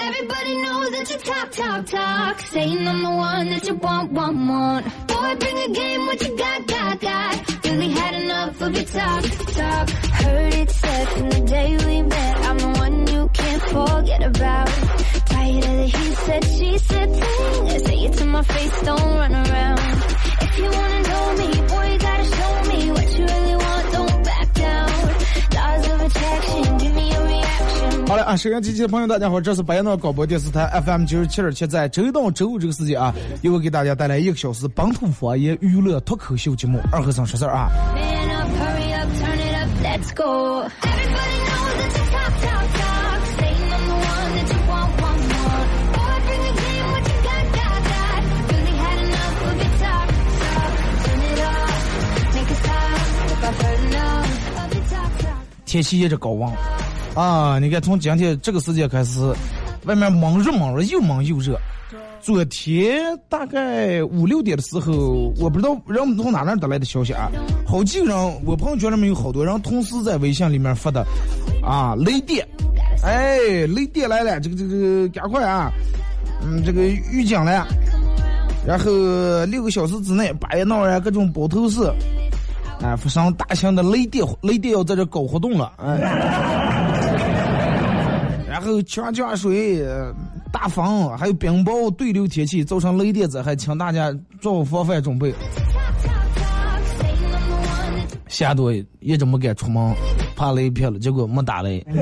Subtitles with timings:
[0.00, 2.40] Everybody knows that you talk, talk, talk.
[2.40, 4.84] Saying I'm the one that you want, want, want.
[5.06, 7.64] Boy, bring a game, what you got, got, got.
[7.64, 9.22] Really had enough of your talk,
[9.54, 9.90] talk.
[9.90, 14.68] Heard it said from the day we met, I'm the one you can't forget about.
[15.26, 17.68] Tired of the he said, she said thing.
[17.68, 19.80] I say it to my face, don't run around.
[20.42, 22.13] If you wanna know me, boy, you got
[28.06, 37.70] 好了啊，收音机前的朋友，大家好，这是白闹广播电视台 FM 九十七点七，在周一到周五这个时间啊，又会给大家带来一个小时本土方言娱乐脱口秀节目《二和尚说事儿》啊。
[55.74, 56.48] 天气一直高温
[57.16, 57.58] 啊！
[57.58, 59.18] 你看，从今天这个时间开始，
[59.86, 61.58] 外面猛热猛热，又猛又热。
[62.20, 67.28] 昨天大概五六点的时候，我不知道人们从哪那得来的消息啊，
[67.66, 71.04] 好几个人，我朋友圈里面有好多人同时在微信里面发的
[71.60, 72.46] 啊，雷电，
[73.02, 75.72] 哎，雷电来了，这个这个这个赶快啊，
[76.40, 77.66] 嗯，这个预警了，
[78.64, 78.92] 然后
[79.46, 81.80] 六个小时之内，八月闹呀各种包头市。
[82.82, 85.96] 哎，发生大型的雷电，雷电要在这搞活动了，哎，
[88.48, 89.82] 然后强降水、
[90.52, 95.34] 大风，还有冰雹、对流天气造成雷电灾害，请大家做好防范准备。
[98.28, 99.94] 下多一直没敢出门，
[100.36, 101.82] 怕雷劈了，结果没打雷，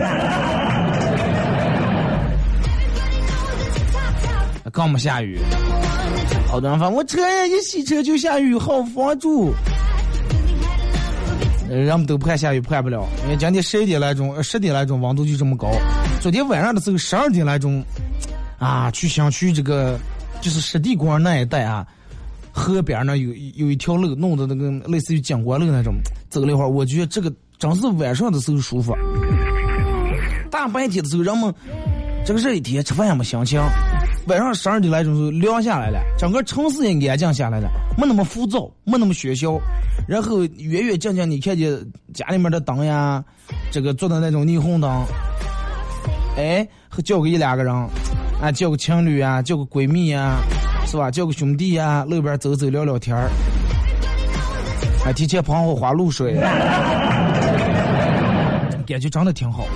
[4.72, 5.38] 刚没下雨。
[6.48, 9.52] 好多人说，我车呀一洗车就下雨，好防住。
[11.76, 15.70] 人们都盼下雨盼不了，因为今天十一点来钟，呃十点来钟温度就这么高。
[16.20, 17.82] 昨天晚上的时候十二点来钟，
[18.58, 19.98] 啊，去想去这个
[20.40, 21.86] 就是湿地公园那一带啊，
[22.52, 25.94] 河边那有有一条路，弄的那个类似于景观路那种，
[26.28, 28.94] 走了一会儿，我觉得这个真是晚上的时候舒服。
[30.50, 31.52] 大白天的时候，人们
[32.26, 33.60] 这个热一天吃饭也没心情，
[34.26, 37.68] 晚上十二点来钟时候凉下来了，整个城市也安静下来了，
[37.98, 39.60] 没那么浮躁，没那么喧嚣，
[40.06, 41.76] 然后远远近近你看见
[42.14, 43.24] 家里面的灯呀，
[43.72, 45.04] 这个做的那种霓虹灯，
[46.36, 46.66] 哎，
[47.04, 47.74] 叫个一两个人，
[48.40, 50.36] 啊，叫个情侣啊，叫个闺蜜呀，
[50.86, 51.10] 是吧？
[51.10, 53.28] 叫个兄弟呀，路边走走聊聊天儿，
[55.04, 56.34] 啊，提前喷好花露水，
[58.86, 59.66] 感觉真的挺好。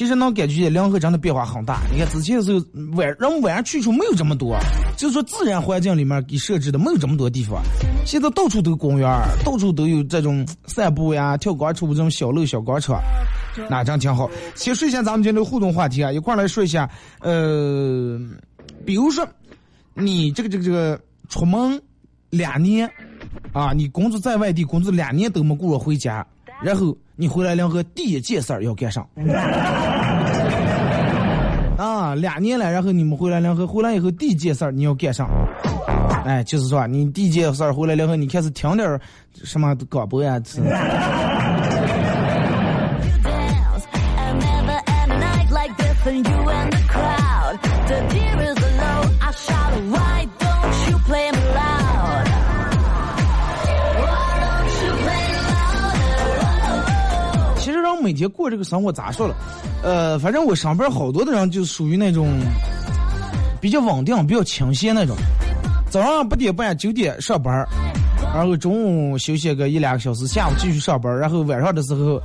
[0.00, 1.82] 其实能感觉见两河真的变化很大。
[1.92, 2.58] 你看之前的时候，
[2.96, 4.58] 晚人们晚上去处没有这么多，
[4.96, 7.60] 就是说自然环境里面给设置的没有这么多地方。
[8.06, 9.06] 现在到处都公园，
[9.44, 12.98] 到处都有这种散步呀、跳广场舞这种小路、小广场，
[13.68, 14.26] 那这样挺好。
[14.54, 16.88] 先说一下咱们今天的互动话题啊，一块来说一下，
[17.20, 18.18] 呃，
[18.86, 19.28] 比如说
[19.92, 21.78] 你这个这个这个出门
[22.30, 22.90] 两年
[23.52, 26.26] 啊，你工作在外地工作两年都没顾着回家，
[26.62, 29.06] 然后你回来两个第一件事儿要干啥？
[31.76, 35.28] 啊，两年了，然后你们回来两个回来以后第一件事儿你要干啥？
[36.24, 38.98] 哎，就是说你第一件事儿回来两个你开始听点儿
[39.34, 40.40] 什么广播呀？
[58.02, 59.34] 每天过这个生活咋说了？
[59.82, 62.28] 呃，反正我上班好多的人就属于那种
[63.60, 65.16] 比较稳定、比较清闲那种。
[65.90, 67.66] 早上八点半、九点上班，
[68.34, 72.20] 然后中午休息个一两个小时，下午继续上班，然后晚上的时候，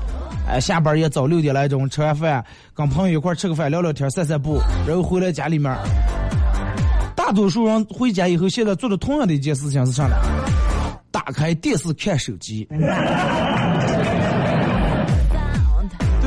[0.47, 5.75] 哎，下班也早六点来钟，吃完饭跟朋友一块吃个饭、聊聊天、散散步，然后回来家里面。
[7.15, 10.15] 大多数人回家以后，现在做的同样的一件事情是啥呢？
[11.09, 12.67] 打开电视看手机。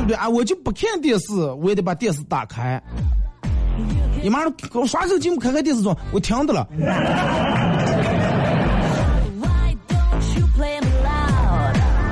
[0.09, 0.27] 对啊？
[0.27, 2.81] 我就不看电视，我也得把电视打开。
[4.23, 6.67] 你妈给我刷手机，我开开电视中，我听的了。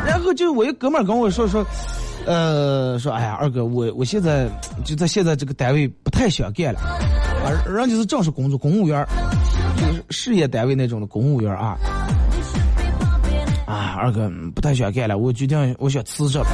[0.05, 1.65] 然后就我一哥们跟我说说，
[2.27, 4.47] 呃，说哎呀，二哥，我我现在
[4.85, 9.03] 就在现在这个单位不太想干了，啊，人家是正式工作，公务员，
[9.75, 11.75] 就是事业单位那种的公务员啊。
[13.65, 16.45] 啊，二哥不太想干了，我决定我想辞职了。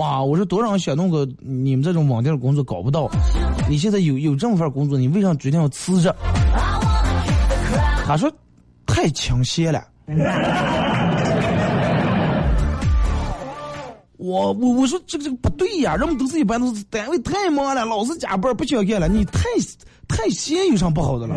[0.00, 3.06] 哇，我说多少人想弄个你们这种网店的工作搞不到，
[3.68, 6.10] 你现在有有这么份工作，你为啥决定要辞职？
[8.06, 8.32] 他说
[8.86, 9.84] 太倾斜了。
[14.16, 19.42] 我我我说这个这个不对呀，人们都是一般都是单位太忙了，老是加班不想干了，你太
[20.08, 21.36] 太闲有啥不好的了？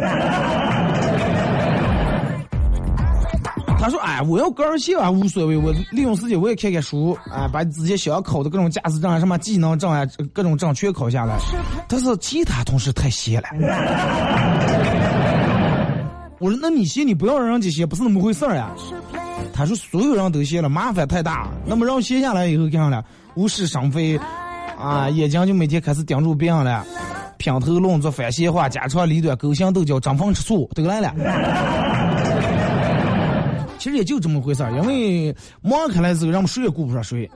[3.84, 11.38] 他说：“哎，我要干儿戏啊，无所谓，我利用时间我也看看书，啊，把自己想要考的各种驾驶证啊、什么技能证啊、各种证全考下来。
[11.90, 13.50] 但是其他同事太闲了。
[16.40, 18.70] 我说：那你闲，你不要让人家闲，不是那么回事儿呀。
[19.54, 21.50] 他说：所有人都闲了，麻烦太大。
[21.66, 23.04] 那么让闲下来以后，干啥了？
[23.36, 24.18] 无事生非，
[24.80, 26.86] 啊，眼睛就每天开始盯住别人了，
[27.36, 31.14] 品头论足、反闲话、家长里短、勾心斗角、争风吃醋，都来了。”
[33.84, 37.30] 其实也就这么回事儿，因为忙开来之后，人们谁也顾不上谁。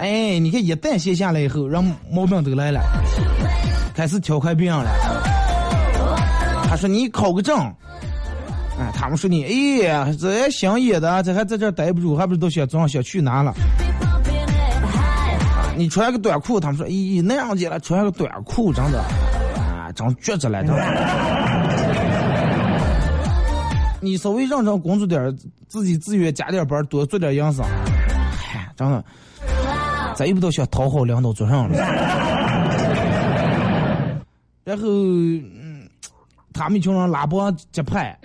[0.00, 2.80] 哎，你看一旦歇下来以后，人毛病都来了，
[3.94, 4.90] 开始挑开病了。
[6.68, 7.56] 他说你考个证，
[8.76, 13.54] 哎，他们说你哎呀，这想野的，这还在这待不住，还不是都想早上想去哪了？
[15.76, 21.43] 你穿个短裤，他们说咦那样子了，穿个短裤真的啊，真绝着了，真的。
[24.04, 25.34] 你稍微认真工作点
[25.66, 27.64] 自己自愿加点班，多做点营生，
[28.36, 29.04] 嗨，真的，
[30.14, 31.76] 咱也不都想讨好领导做上了。
[34.62, 35.88] 然后，嗯，
[36.52, 38.18] 他们一群人拉帮结派，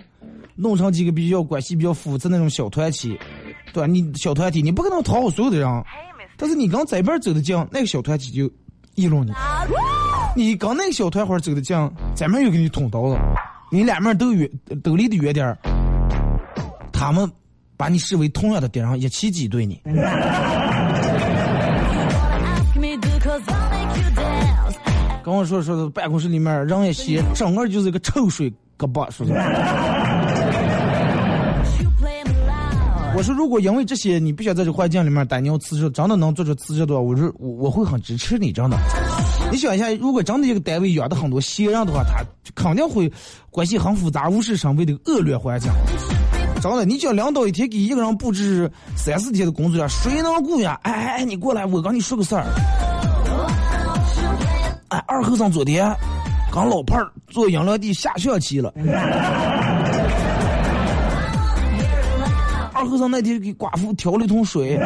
[0.55, 3.17] 弄成几个比较关系比较复杂那种小团体，
[3.73, 3.87] 对吧？
[3.87, 5.83] 你小团体你不可能讨好所有的人，
[6.37, 8.49] 但是你跟这边走的近，那个小团体就
[8.95, 9.31] 议论你；
[10.35, 11.75] 你跟那个小团伙走的近，
[12.15, 13.17] 咱们又给你捅刀子。
[13.71, 14.49] 你两面都远，
[14.83, 15.57] 都离得远点儿，
[16.91, 17.31] 他们
[17.77, 19.79] 把你视为同样的敌人，一起挤兑你。
[25.23, 29.33] 跟我说说，办公室里面人一稀，整个就是一个臭水疙瘩，说是。
[33.15, 38.77] 我说，如果因为这些你不想在这环境里面待，你要辞职，真的能做出辞职的话，我说我我会很支持你，真的。
[39.51, 42.23] 你想一下，如果真的一个单位养的很多闲人的话，他
[42.53, 43.11] 肯定会
[43.49, 45.71] 关系很复杂、无事生非的恶劣环境。
[46.61, 50.79] 真的，你叫领导一天给一个人布置三四天的工作，谁能顾呀？
[50.83, 52.43] 哎哎，你过来，我跟你说个事儿。
[54.89, 55.91] 哎，二和尚昨天
[56.51, 58.71] 跟老伴儿坐养料地下象棋了。
[62.73, 64.79] 二和尚那天给寡妇挑了一桶水。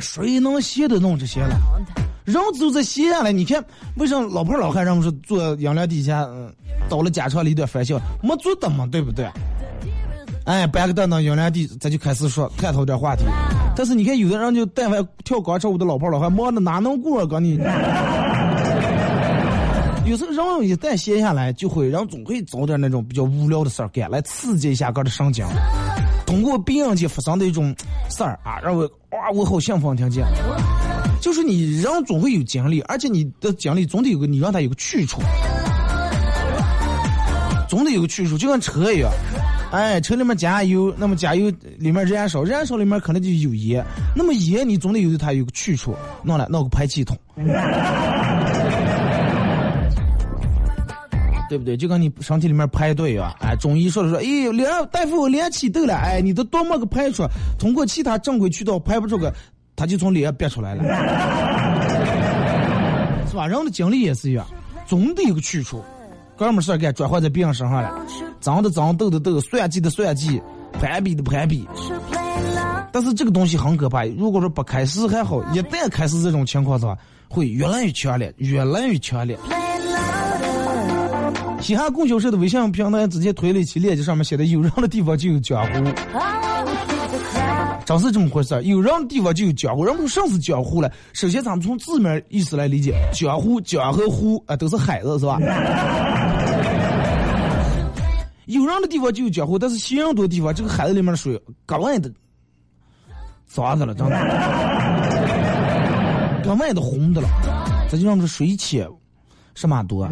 [0.00, 1.56] 谁能歇得弄这些了？
[2.28, 3.64] 人都在歇下来，你看
[3.96, 6.52] 为什么老婆老汉人们说坐阳凉底下，嗯，
[6.86, 9.26] 到了家长里边翻笑，没坐的嘛，对不对？
[10.44, 13.24] 哎，搬个凳凳阳凉地，咱就开始说探讨点话题。
[13.74, 17.26] 但是你看有的人就但凡跳广场舞的老婆老汉，忙的哪能过啊？
[17.26, 17.58] 跟你，
[20.04, 25.46] 有时候人一旦歇下来，就会人总会找点那种比较无聊的事儿干，来刺激一下个的神经。
[26.26, 27.74] 通过别人间发生的一种
[28.10, 28.82] 事儿啊，让我
[29.12, 30.26] 哇，我好兴奋，听见。
[31.20, 35.20] 就是你人总会有精力，而且你的精力总得有个你让他有个去处，
[37.68, 39.10] 总得有个去处，就跟车一样，
[39.72, 43.84] 哎，车里面加油，那么加油里面燃烧，燃烧里面可能就有烟，
[44.14, 47.18] 那么烟你总得有它有个去处，弄来弄个排气筒，
[51.48, 51.76] 对不对？
[51.76, 57.26] 就跟你身体里面排队啊，哎，中医说了说，哎，连大夫连气痘了，哎，你都多么个排出，
[57.58, 59.34] 通过其他正规渠道排不出个。
[59.78, 60.82] 他就从里边憋出来了，
[63.30, 63.46] 是吧？
[63.46, 64.44] 人的精力也是一样，
[64.84, 65.80] 总得有个去处，
[66.36, 67.94] 哥们事儿干转换在别人身上了，
[68.40, 70.42] 脏的脏，斗的斗，算计的算计，
[70.72, 71.68] 攀比的攀比。
[72.90, 79.38] 但是这个东西很可怕，如果说不开始还好，一旦开始这种情况的话，会越来越强烈，越来越强烈。
[81.60, 85.72] 西汉供销社的微信平台直接推了一期链接，上面写的有人的地方就有江湖。
[87.88, 89.82] 真是这么回事，有人的地方就有江湖。
[89.82, 95.38] 人们说是江湖了，首先咱们从字面意思来理解，江湖江和湖啊都是海子是吧？
[98.44, 102.12] 有人的地方就有江湖，但是西人多的地方，这个海子里面的水格外的
[103.46, 104.16] 脏的了，真的，
[106.44, 107.28] 格外的红的了，
[107.90, 108.86] 这就让这水浅
[109.54, 110.06] 什么多。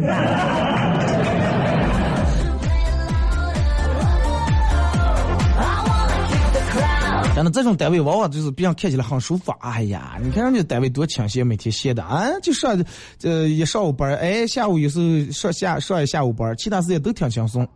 [7.37, 9.51] 真的，这种单位往往就是别人看起来很舒服。
[9.59, 12.83] 哎呀，你看人家单位多清闲，每天闲的啊，就上
[13.21, 17.67] 呃一上午班，哎，下午有时候上下上一下午班，其他时间都挺轻松。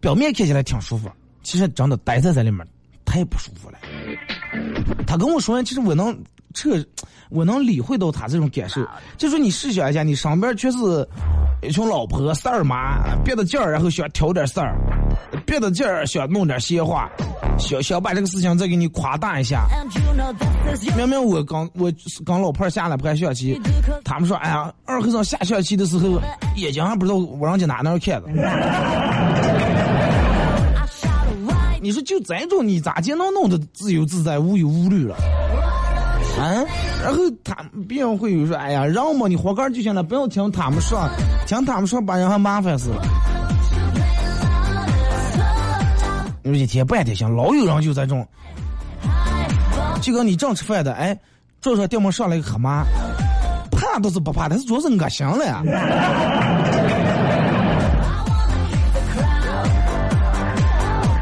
[0.00, 1.08] 表面看起来挺舒服，
[1.44, 2.66] 其实真的待在这里面
[3.04, 3.78] 太不舒服了。
[5.06, 6.18] 他跟我说，其实我能
[6.58, 6.84] 这
[7.30, 8.80] 我能理会到他这种感受。
[9.16, 10.78] 就说你试想一下，你上边全是
[11.62, 14.76] 一群老婆事儿妈，憋着劲儿，然后想挑点事儿，
[15.46, 17.10] 憋着劲儿想弄点闲话。
[17.58, 19.66] 想想把这个事情再给你夸大一下。
[20.96, 21.92] 明明我刚我
[22.24, 23.60] 刚老婆下来拍象棋，
[24.04, 26.20] 他们说哎呀，二和尚下象棋的时候
[26.56, 28.28] 眼睛还不知道往人家哪哪看的。
[31.80, 35.16] 你说就这种你咋就能弄得自由自在无忧无虑了？
[36.38, 36.64] 啊？
[37.02, 37.56] 然后他
[37.88, 41.08] 别人会有说哎呀，让嘛你活干就行了，不要听他们说，
[41.46, 43.02] 听他们说把人还麻烦死了。
[46.44, 48.26] 一天半天行，老有人就在种，
[50.00, 51.18] 就跟你正吃饭的，哎，
[51.60, 52.84] 桌上电门上来个黑马，
[53.70, 55.62] 怕倒是不怕，但是主要是恶心了呀。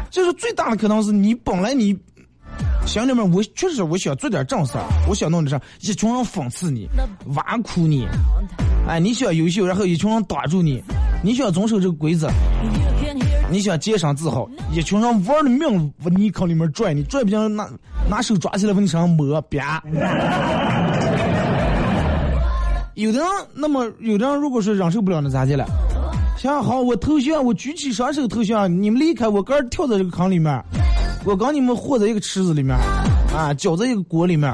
[0.09, 1.93] 就是最大的可能是你本来你
[2.87, 6.87] 心里面我确实我想做点正事儿，我想弄点啥，一群人讽刺你，
[7.35, 8.07] 挖苦你，
[8.87, 10.81] 哎，你想优秀，然后一群人挡住你，
[11.21, 12.29] 你想遵守这个规则。
[13.49, 17.69] 你想洁身自好，一群人玩的命往泥坑里面拽，你拽不进，拿
[18.09, 19.83] 拿手抓起来往你身上摸，啪！
[22.95, 25.65] 有的人，那么有的人，如果说忍受不了，那咋的了？
[26.37, 30.63] 想好，我投降，我举起双手投降，你们离开，我个人跳在这个坑里面，
[31.25, 32.77] 我跟你们和在一个池子里面，
[33.35, 34.53] 啊，搅在一个锅里面，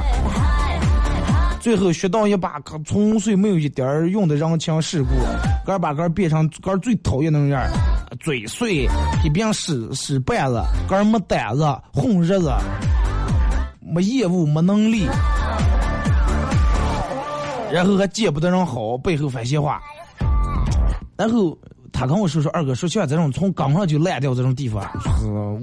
[1.59, 5.09] 最后学到一把可纯粹没有一点儿用的人情世故，
[5.65, 7.61] 个把个变成个最讨厌那种样。
[8.19, 8.87] 嘴碎，
[9.23, 12.51] 一边使使绊子，个儿没胆子，混日子，
[13.79, 15.07] 没业务，没能力，
[17.71, 19.81] 然后还见不得人好，背后说闲话。
[21.15, 21.57] 然后
[21.93, 24.83] 他跟我说说，二哥说像这种从岗上就烂掉这种地方，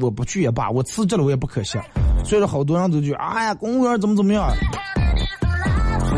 [0.01, 1.77] 我不去也罢，我辞职了我也不可惜。
[2.25, 4.49] 所以说好多人都觉哎呀，公务员怎么怎么样？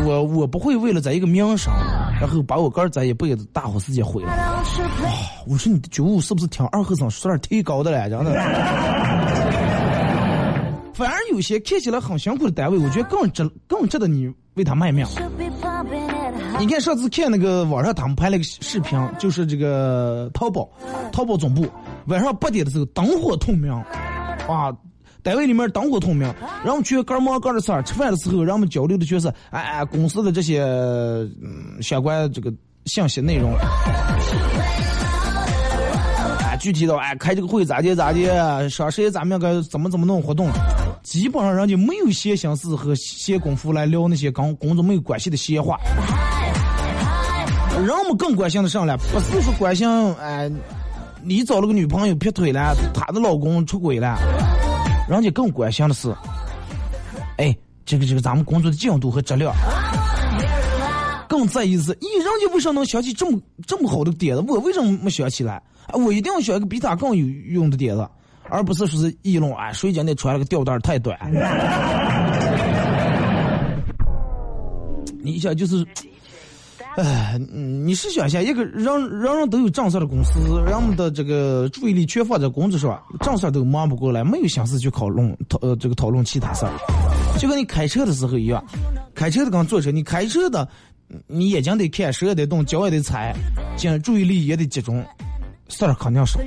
[0.04, 1.73] 我我不会为了在一个名声。
[2.21, 4.28] 然后把我哥儿咱一辈子大好时间毁了。
[4.28, 4.62] 哇
[5.45, 8.09] 我说你的觉悟是不是挺二和尚说点忒高的了？
[8.09, 8.33] 真的。
[10.95, 15.04] 反而有些看起来很辛苦的单位，我觉得更值更值得你为他卖命。
[16.62, 20.69] 你看上次看那个网上他们拍了个视频，就是这个淘宝，
[21.11, 21.66] 淘宝总部
[22.07, 24.73] 晚上八点的时候灯火通明，啊。
[25.25, 26.33] 单位里面灯火通明，
[26.64, 32.52] 然后去干忙干的事儿，吃饭的时候，人们交流的就是哎公司的这些嗯相关这个
[32.85, 33.52] 信息内容。
[36.45, 38.28] 啊，具体到哎开这个会咋地咋地，
[38.69, 40.49] 双十一咱们该怎么怎么弄活动，
[41.02, 45.78] 基本上人家没有闲心思和闲工夫来聊那些跟工作没有关系的闲话。
[47.87, 50.51] 人们更关心的上来，不是说关心哎
[51.25, 54.19] 你找了个女朋友劈腿了，她的老公出轨了。
[55.09, 56.15] 人家更关心的是，
[57.39, 59.53] 哎，这个这个咱们工作的进度和质量，
[61.29, 64.43] 更在意是，咦，人家为什么能想起这么这么好的点子？
[64.47, 65.62] 我为什么没想起来？
[65.93, 68.09] 我一定要想一个比他更有用的点子，
[68.49, 71.19] 而不是说是议论啊，谁家那穿了个吊带太短？
[75.23, 75.85] 你想就是。
[76.97, 86.73] 哎，你是想一下，一个人人人都有正事的公司，人们的这个注意力全放在工作上，正事都忙不过来，没有心思去讨论讨呃这个讨论其他事儿。
[87.39, 88.63] 就跟你开车的时候一样，
[89.15, 90.69] 开车的跟坐车，你开车的，
[91.27, 93.35] 你眼睛得看，手也得动，脚也得踩，
[93.79, 95.03] 这注意力也得集中，
[95.69, 96.39] 事儿肯定少。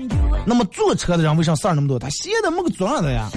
[0.46, 1.98] 那么坐车的人为啥事儿那么多？
[1.98, 3.28] 他闲的没个坐的呀。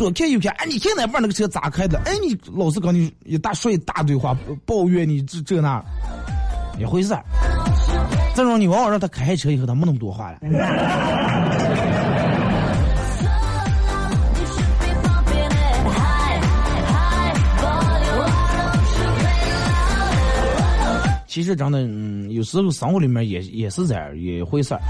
[0.00, 2.00] 左看右看，哎，你现在玩那个车咋开的？
[2.06, 5.84] 哎，你老是跟你一大说一大堆话，抱怨你这这那，
[6.78, 7.22] 一回事儿。
[8.34, 10.38] 这种你往往让他开车以后，他没那么多话了。
[21.26, 24.80] 其实真的，嗯，有时候生活里面也也是这样一回事儿。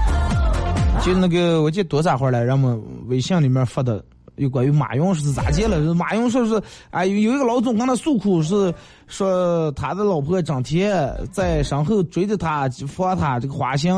[1.03, 4.01] 就那个，我记得多咋会儿来，人们微信里面发的。
[4.41, 5.93] 有关于马云是咋接了？
[5.93, 8.73] 马云说是，哎，有一个老总跟他诉苦，是
[9.05, 13.93] 说他的老婆张天在身后追着他，放他这个花心，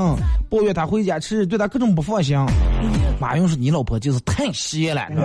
[0.49, 2.37] 抱怨他回家吃，对他各种不放心。
[3.21, 5.07] 马云说：“你老婆就是太邪了，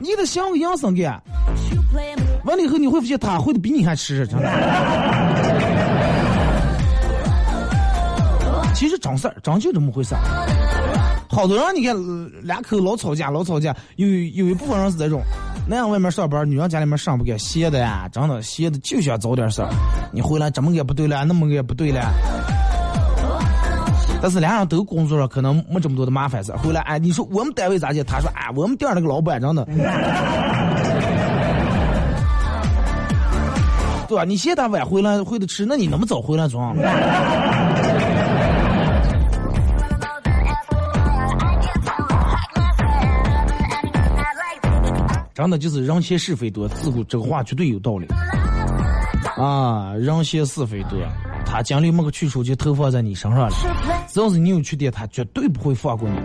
[0.00, 1.22] 你的想个养生的，
[2.44, 4.50] 完了以后你会发现他会的比你还吃，真的。”
[8.74, 10.16] 其实真事儿，真就这么回事。
[11.34, 15.20] 好多人你看呃两口老吵架，老吵架，有有一部分人是这种，
[15.68, 19.68] 男人外面上班，女人家里面上不干，闲的呀，真的闲的就想找点事儿。
[20.12, 22.00] 你回来这么个不对了，那么个不对了。
[24.22, 26.52] 但是俩人都工作了，可能没这么多的麻烦事。
[26.52, 28.04] 回来哎，你说我们单位咋的？
[28.04, 29.64] 他说哎，我们店那个老板真的，
[34.06, 34.24] 对吧？
[34.24, 36.76] 你嫌他晚回来回的迟，那你那么早回来装？
[45.34, 48.06] 真的就是人嫌是非多，自古这个话绝对有道理。
[49.36, 50.96] 啊，人嫌是非多，
[51.44, 53.50] 他精力没个去处就投放在你身上了。
[54.08, 56.16] 只要是你有缺点，他绝对不会放过你。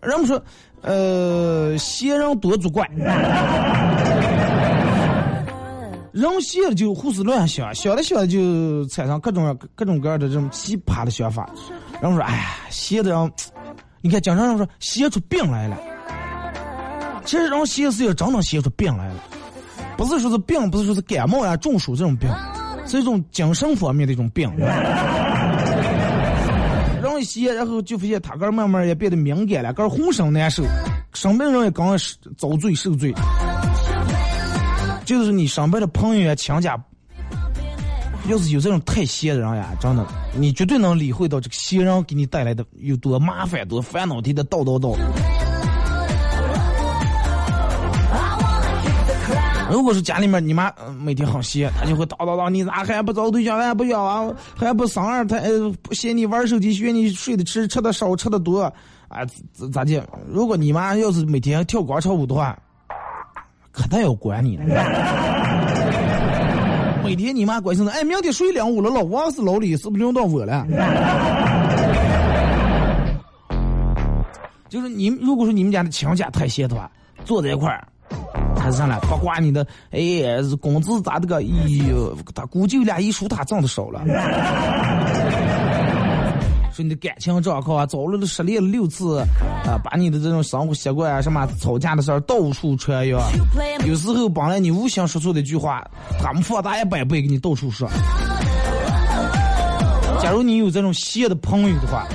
[0.00, 0.42] 人们说，
[0.80, 2.88] 呃，嫌人多作怪，
[6.12, 11.46] 人闲了就胡思乱想，想着想着就产生各种各种各样的这种奇葩的想法。
[12.00, 13.32] 人们说，哎呀，闲的人，
[14.00, 15.76] 你看，经常人说闲出病来了。
[17.24, 19.14] 其实人闲是真能闲出病来了，
[19.96, 22.28] 不是说是病，不是说是感冒呀、中暑这种病，
[22.86, 24.50] 是一种精神方面的一种病。
[27.02, 30.64] 人一闲，然后就发现他个慢慢也变得敏感了，个浑身难受，
[31.12, 31.96] 生病人也刚
[32.36, 33.12] 遭罪受罪。
[35.04, 36.78] 就是你身边的朋友呀、亲家，
[38.28, 44.96] 要是有这种太闲的人呀，真的，你绝对能理会到这个闲人给你带来的有多麻烦、多烦恼，的叨叨叨。
[49.70, 55.42] 如果是家里面你妈每天很闲，她就会叨叨叨，你咋还不找对象，还不要啊，还不生二胎，
[55.90, 58.62] 嫌你玩手机，嫌你睡得迟，吃的少，吃的多，
[59.08, 60.06] 啊，咋咋的？
[60.28, 62.56] 如果你妈要是每天跳广场舞的话，
[63.72, 64.64] 可他要管你了。
[67.02, 68.88] 每天你妈关心的，哎，明天谁领舞了？
[68.90, 70.66] 老王是老李，是不是轮到我了？
[74.68, 76.90] 就是你，如果说你们家的亲家太闲的话，
[77.24, 77.86] 坐在一块儿。
[78.64, 80.00] 还是上来八卦你的，哎，
[80.58, 81.36] 工资咋的个？
[81.36, 81.42] 哎
[81.86, 84.02] 呦，他估计俩一数他挣的少了。
[86.72, 89.18] 说你的感情状况啊，早了都失恋了六次，
[89.66, 93.20] 啊，把你的这种生活习惯啊，什么吵架的事儿到处传扬。
[93.86, 95.86] 有时候本来你无心说错的一句话，
[96.18, 97.86] 他们放大一百倍给你到处说。
[100.22, 102.06] 假如你有这种邪的朋友的话。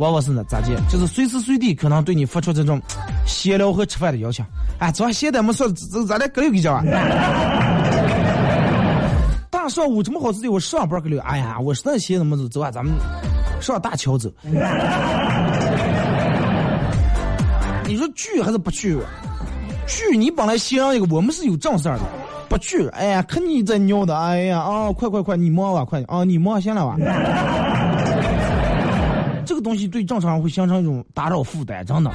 [0.00, 0.74] 往往是呢，咋介？
[0.88, 2.80] 就是随时随地可能对你发出这种
[3.26, 4.42] 闲聊和吃饭的邀请。
[4.78, 6.82] 哎，昨晚闲的没说，咱咱俩搁里给讲啊？
[9.50, 11.18] 大上午这么好时间，我上班搁里。
[11.18, 12.94] 哎呀，我实在闲的没走，走啊，咱们
[13.60, 14.30] 上大桥走。
[17.84, 18.96] 你说去还是不去？
[19.86, 22.04] 去，你本来闲一个，我们是有正事儿的。
[22.48, 26.96] 不去，哎呀，看你在尿的，哎呀，啊，快快快，你忙吧，快，啊，你忙行了吧？
[29.50, 32.12] 这个东西对正常人会形成一种打扰负担，真的。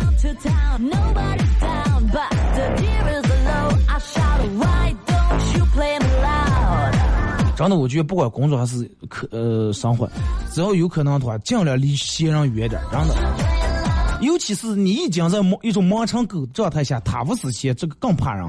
[7.58, 10.10] 真的，我觉得不管工作还是可呃生活，
[10.54, 13.14] 只要有可能的话，尽量离闲人远点，真的。
[14.22, 18.46] 尤其是你已经在忙一种忙成狗状态下，他不是闲，这个更怕人。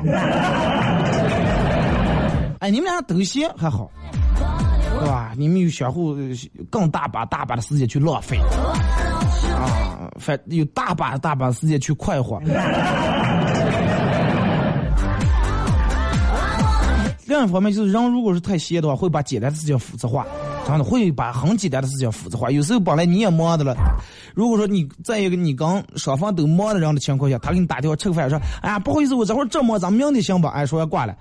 [2.61, 3.91] 哎，你们俩都闲还好。
[4.99, 5.33] 对吧？
[5.37, 6.17] 你们有相互
[6.71, 8.39] 更大把大把的时间去浪费，
[9.55, 12.41] 啊，反有大把大把时间去快活。
[17.27, 20.25] 另一方面就是人如果是太闲的话，会把简单的事情复杂化，
[20.65, 22.51] 真的会把很简单的事情复杂化。
[22.51, 23.75] 有时候本来你也忙的了，
[24.33, 30.51] 如果说你在一个你跟双方都忙的人的情况下，他给你打电话吃个饭说，哎呀不好意思，我这会儿正忙，咱们明天行吧？
[30.51, 31.13] 哎，说要挂了，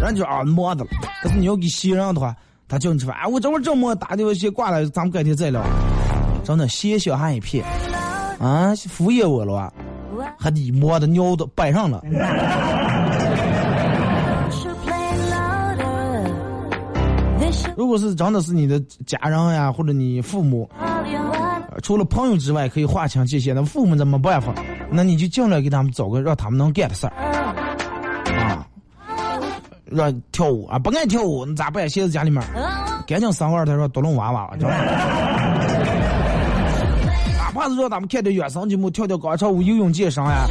[0.00, 0.90] 人就啊忙的了。
[1.22, 2.34] 但是你要给闲人的话。
[2.68, 5.62] 他叫你吃饭，哎，我这会儿正忙，打电话先挂了，咱们改天再聊。
[6.42, 7.64] 真的，嫌小孩一片，
[8.38, 9.72] 啊，敷衍我了啊，
[10.38, 12.02] 还你摸的尿都摆上了。
[17.76, 20.68] 如果是真的是你的家人呀，或者你父母，
[21.82, 24.54] 除了朋友之外可以划清界限，那父母怎么办法？
[24.90, 27.12] 那你就尽量给他们找个让他们能干的事儿。
[29.84, 31.88] 让跳舞啊，不爱跳舞，你咋办？
[31.88, 32.42] 现在家里面，
[33.06, 34.70] 赶紧生二胎，说独龙娃娃，知道
[37.36, 40.46] 哪怕是说咱们看点原声节目，跳跳广场舞、游泳健身呀，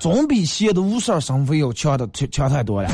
[0.00, 2.88] 总比现的无事生非要强的强强太多了。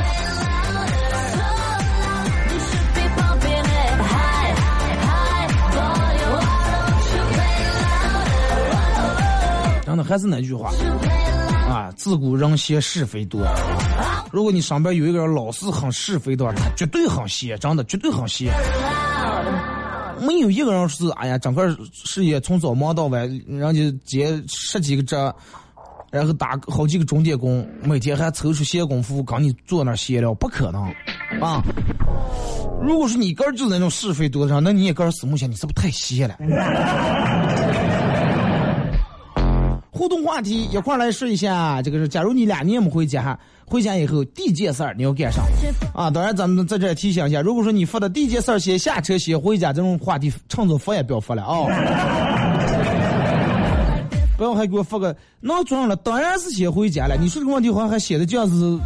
[9.86, 10.70] 真的还是那句话。
[11.68, 13.46] 啊，自古人闲是非多。
[14.32, 18.52] 如果你上边有一个人老是很是非的话，他绝对很闲，真的绝对很闲。
[20.20, 25.16] 没有一个人是哎呀，整个事业从早忙到晚，人家接十几个这，
[26.10, 30.82] 然后打好几个钟点工，每天还抽出闲工夫跟你坐那闲聊，不可能
[31.40, 31.62] 啊！
[32.82, 36.36] 如果说你个儿就是那种是非多的人，那你也个儿死木线，你是不是太闲了？
[40.08, 45.42] 互动话题一块来说一下，这个是假如你俩年没回家，回家以后第一件事儿你要干啥？
[45.92, 51.66] 啊，当然咱们在这提醒一下，如果说你发的第一件事儿先下车先回家这种话题，乘着发也不要发了啊！
[54.38, 57.14] 不要还给我发个闹钟了，当然是先回家了。
[57.20, 58.80] 你说这个问题好像还写的这样子，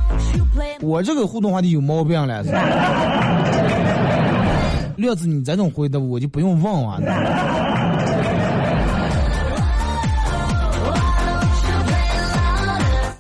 [0.81, 2.43] 我这个互动话题有毛病了。
[4.99, 7.01] 料子你这种回答我就不用问了。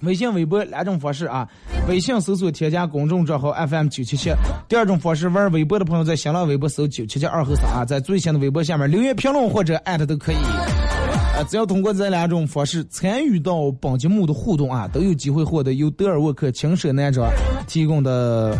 [0.03, 1.49] 微信、微博两种方式啊，
[1.88, 4.33] 微信搜索添加公众账号 FM 九七七。
[4.69, 10.37] 第二种方式，玩微博的朋友在新浪微博搜九七七二和三啊，在最新的微博下面留言评论或者艾特都可以。
[10.37, 17.31] 啊，只要通过这两种方式参与到本节目的互动啊，都有机会获得由德尔沃克轻奢男装
[17.67, 18.57] 提供的。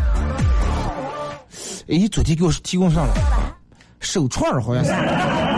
[1.89, 3.15] 哎，昨天给我提供上了
[3.99, 5.52] 手串好像是。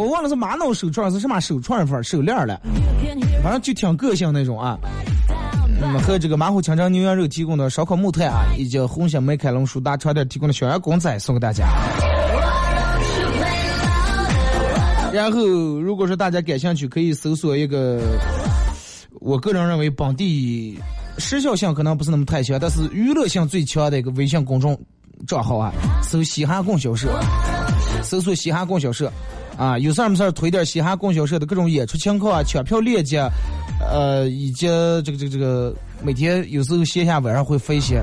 [0.00, 2.58] 我忘了是玛瑙手串是什么手串法手链了。
[3.42, 4.78] 反正就挺个性那种啊，
[5.80, 11.66] 那嗯，和这个马虎清蒸牛羊肉提供的烧烤木炭啊，以及红星美凯龙舒达床垫提供的小羊公仔送给大家。
[15.12, 15.40] 然后，
[15.80, 18.00] 如果说大家感兴趣，可以搜索一个，
[19.20, 20.78] 我个人认为本地
[21.18, 24.78] 时效性可能不是那么太强，但是娱乐性最强的一个微信公众
[25.26, 27.08] 账号啊，搜嘻哈供销社，
[28.02, 29.10] 搜索嘻哈供销社。
[29.60, 33.20] 啊，有事儿没事儿推点嘻哈供销社的各种演出情况啊，抢票链接，
[33.78, 34.66] 呃，以及
[35.04, 38.00] 这个这个这个，每天有时候线下晚上会发一些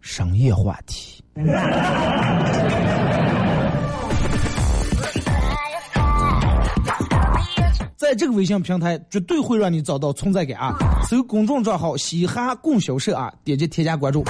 [0.00, 1.22] 商业话题。
[7.98, 10.74] 在这个微信平台，绝对会让你找到存在感啊！
[11.06, 14.24] 搜公众账号“嘻哈供销社”啊，点击添加关注。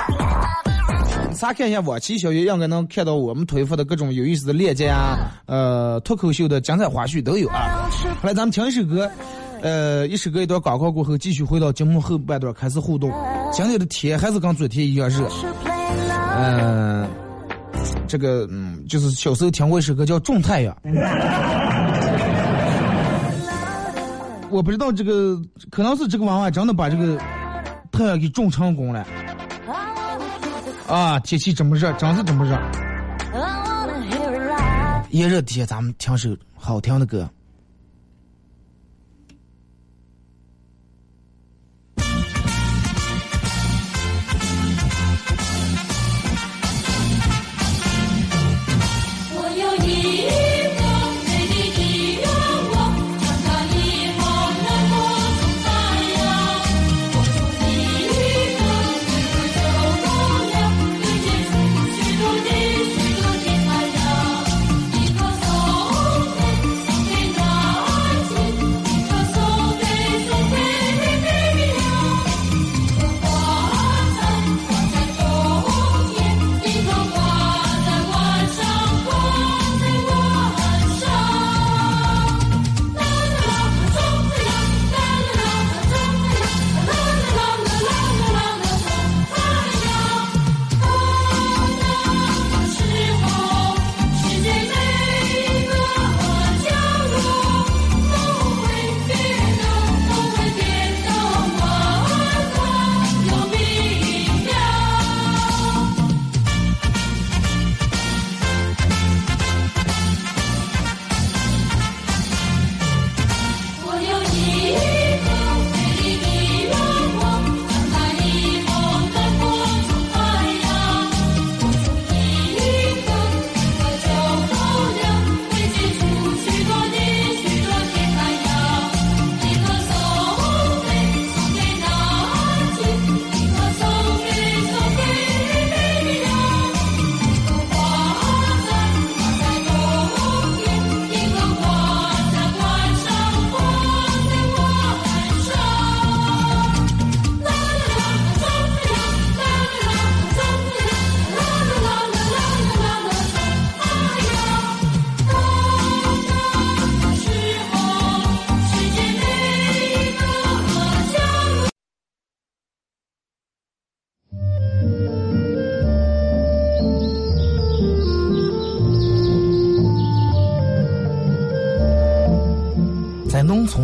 [1.40, 7.88] 查看一下往期消息，应该能看到我们推发的各种有意思的链接啊，呃，脱口秀的精彩花絮都有啊。
[8.20, 9.10] 后来咱们听一首歌，
[9.62, 13.10] 呃，一首歌一段广告过后，继续回到节目后半段开始互动。
[13.50, 15.26] 今天的天还是跟昨天一样热，
[16.36, 17.08] 嗯，
[18.06, 20.76] 这个嗯，就是小时候听过一首歌叫《种太阳》，
[24.50, 27.16] 我不知道这个可能是这个娃娃真的把这个
[27.90, 29.06] 太阳给种成功了。
[30.90, 32.58] 啊，天气这么热，真是这么热。
[35.10, 37.30] 炎热天，咱们听首好听的歌。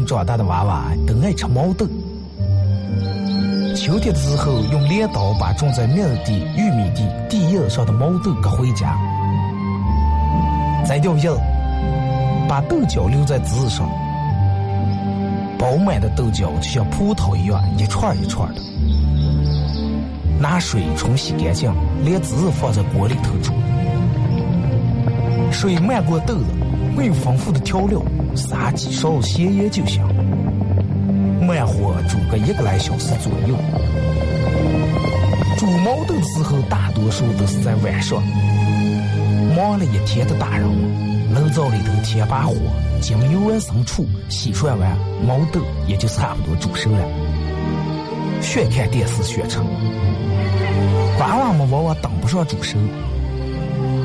[0.05, 1.87] 长大的娃娃都爱吃毛豆。
[3.75, 8.97] 秋天的时候，用镰刀把种在麦地、玉米地地叶上的毛豆割回家，
[10.85, 11.31] 摘掉叶，
[12.49, 13.87] 把豆角留在枝上。
[15.59, 18.61] 饱满的豆角就像葡萄一样，一串一串的。
[20.41, 23.53] 拿水冲洗干净，连籽放在锅里头煮。
[25.51, 26.45] 水漫过豆子，
[26.97, 28.01] 没有丰富的调料，
[28.35, 30.03] 撒几勺咸盐就行。
[31.47, 33.55] 慢火煮个一个来小时左右。
[35.59, 38.23] 煮毛豆的时候，大多数都是在晚上。
[39.55, 42.55] 忙了一天的大人们，炉灶里头添把火，
[43.03, 46.99] 将油温升出，洗涮完毛豆也就差不多煮熟了。
[48.41, 49.67] 学看电视学成，
[51.21, 52.77] 娃娃们往往等不上煮熟，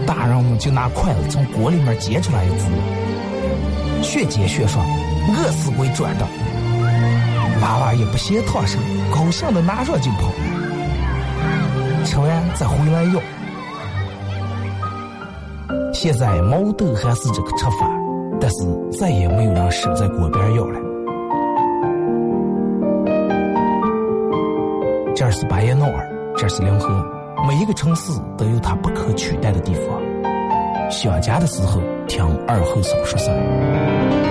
[0.05, 2.65] 大人们就拿筷子从锅里面夹出来一只，
[4.03, 4.85] 学接学涮，
[5.29, 6.25] 饿死鬼转的。
[7.61, 8.79] 娃娃也不嫌烫手，
[9.13, 10.31] 高兴的拿上就跑，
[12.03, 13.21] 吃完再回来要。
[15.93, 17.87] 现在毛豆还是这个吃法，
[18.39, 18.65] 但是
[18.99, 20.79] 再也没有人守在锅边要了。
[25.15, 27.05] 这是巴彦淖尔，这是临河，
[27.47, 30.01] 每一个城市都有它不可取代的地方。
[30.89, 34.30] 想家的时候，听二后生说事儿。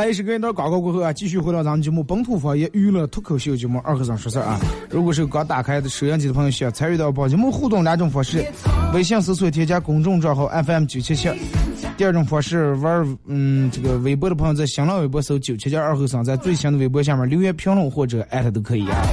[0.00, 4.58] 来，一时隔一段广告过后啊，继续回到咱们节目《本土方言娱乐脱口秀》节目《二和尚说事儿》啊。
[4.88, 8.42] 如果是刚打开的收音机的朋友，需要参与到本节目互动两种方式：
[8.94, 11.28] 微信搜索添加公众账号 FM 九七七；
[11.98, 19.06] 第二种方式，玩嗯这个微博的朋友在新浪微博搜九七七二和尚，在最新的微博下面留言评论或者艾特都可以啊。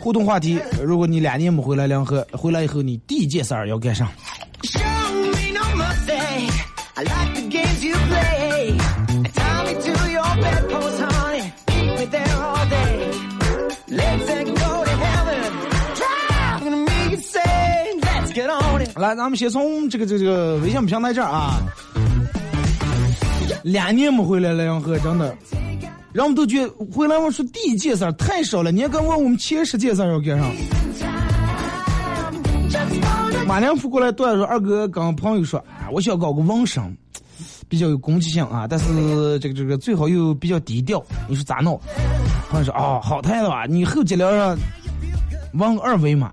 [0.00, 4.06] 互动话题：如果你两年没回来两河，回来以后你第一件事儿要干啥？
[6.96, 8.78] I like the games you play.
[9.34, 11.52] Tie me to your bedpost, honey.
[11.66, 13.10] Keep me there all day.
[13.88, 15.52] Let's go to heaven.
[15.98, 18.96] Drive to me and say, let's get on it.
[18.96, 21.60] 来，咱们先从这个这个这个微信平台这儿啊，
[23.64, 25.36] 两年没回来了，杨哥真的，
[26.12, 30.46] 让我们都觉得回来我说第一件事儿太少了，你还敢问我们前十件事儿要干啥？
[33.46, 36.82] 马良福过来对我说，二哥跟朋友说，啊，我想搞个纹身，
[37.68, 41.78] 比较有攻击性啊，但是这个这个最好又比较低调，你说咋弄？
[42.50, 44.56] 朋友说，哦，好太了吧，你后脊梁上
[45.54, 46.32] 纹二维码。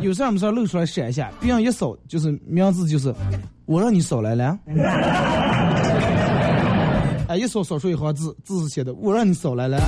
[0.00, 3.12] 有事没事露出来闪一下，别人一扫就是名字就是
[3.64, 4.58] 我让你扫来了，
[7.26, 9.80] 哎一扫扫出一行字，字是写的我让你扫来了。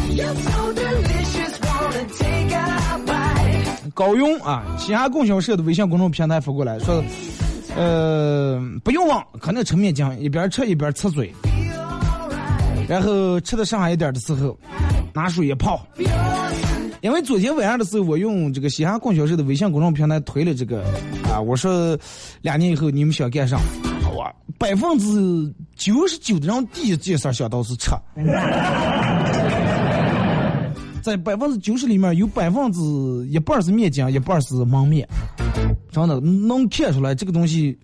[3.95, 7.03] 高勇啊，西安供销社的微信公众平台发过来说，
[7.77, 11.33] 呃，不用忘，可能吃面筋，一边吃一边擦嘴，
[12.89, 14.59] 然后吃的剩下一点的时候，
[15.13, 15.85] 拿水一泡。
[17.03, 20.83] 因为昨天晚上的时候，我用这个西安供销社的微信公众平台推了这个
[21.31, 21.99] 啊，我说
[22.43, 23.59] 两年以后你们想干啥？
[24.17, 27.91] 哇，百分之九十九的人第一件事想到是吃。
[31.11, 32.81] 在在百分之九十里面有百分之
[33.27, 35.09] 一半是面筋，一半是蒙面，
[35.91, 37.77] 真的能看出来这个东西。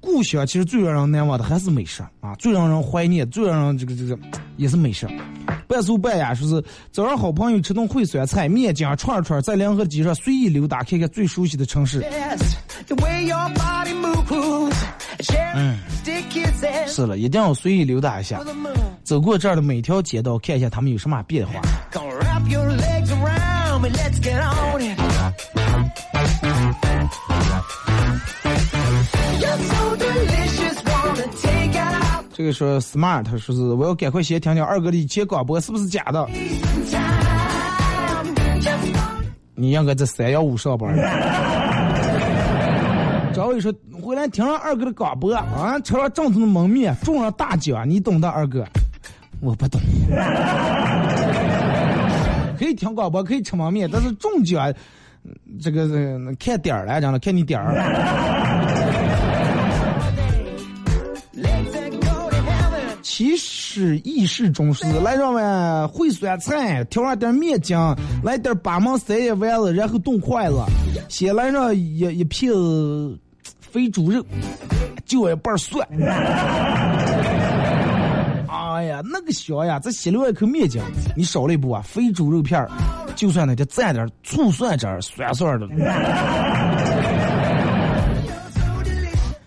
[0.00, 4.18] 故乡其实最让人难忘的还是美食啊，最让人怀念，最让人这个这个
[4.56, 5.06] 也是美食。
[5.66, 12.04] 半素半呀，说是早上好朋友吃顿烩酸菜、面筋、串串，在联合街上随意溜达，看看最熟悉的城市。
[15.56, 15.78] 嗯，
[16.86, 18.40] 是了，一定要随意溜达一下，
[19.02, 21.60] 走过这儿的每条街道，看一下他们有什么变化。
[32.32, 36.28] 这个说 smart，说是我要赶快先听听二哥的以前广播，是不是假的？
[39.54, 40.94] 你应该在三幺五上班。
[43.32, 43.72] 张伟说
[44.02, 48.66] 回来听了二哥的广播啊，吃了正宗的焖面，中了大奖，你懂的，二哥。
[49.40, 49.80] 我不懂。
[52.56, 54.72] 可以听广播，可以吃焖面，但是中奖，
[55.60, 55.88] 这个
[56.38, 57.74] 看点儿来讲了，看你点儿。
[63.02, 67.76] 其实意识中是来上碗烩酸菜，调上点面筋，
[68.22, 70.56] 来点八毛三一丸子，然后炖筷子，
[71.08, 72.52] 先来上一一片
[73.60, 74.22] 肥猪肉，
[75.06, 75.86] 就一半蒜。
[79.04, 79.78] 那个香呀！
[79.78, 80.80] 再吸溜一口面筋，
[81.16, 82.70] 你少了一步啊，肥猪肉片儿，
[83.14, 85.66] 就算那就蘸点醋蒜汁儿，酸酸的。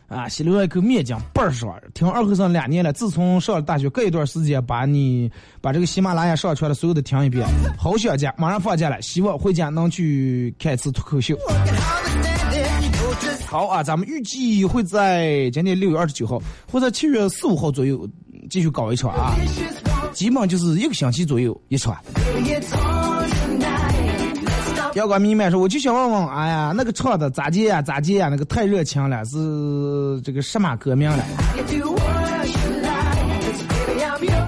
[0.07, 1.79] 啊，吸溜一口面筋倍儿爽。
[1.93, 5.31] 听二和尚两年了，自从上了大学，隔一段时间把你
[5.61, 7.47] 把这个喜马拉雅上传的所有的听一遍。
[7.77, 11.37] 好想家，马上放假了，希望回家能去看一次脱口秀。
[13.45, 18.07] 好啊，咱们预计会在今年六月二十九号，或者七月四五号左右
[18.49, 19.35] 继续搞一场啊，
[20.13, 21.95] 基本就是一个星期左右一场。
[24.95, 27.79] 阳光弥漫说：“我就想问问，哎呀，那个唱的咋接呀？
[27.79, 28.27] 咋接呀？
[28.27, 31.23] 那个太热情了，是这个什么歌名了？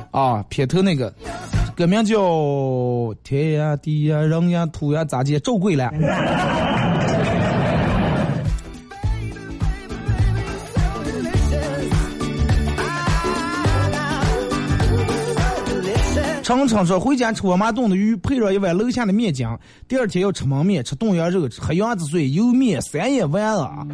[0.10, 1.14] 啊，片头那个
[1.76, 2.18] 歌名叫
[3.24, 5.92] 《天呀地呀人呀土呀咋接》，周贵了。”
[16.58, 19.48] 常常说回家吃我妈炖的鱼，配上一碗楼下的面筋。
[19.88, 23.88] 第二天要吃焖面，吃冻羊肉，喝羊子水，油面三也完了。